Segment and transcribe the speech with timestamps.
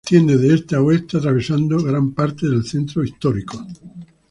[0.03, 3.63] Se extiende de este a oeste atravesando gran parte del centro histórico.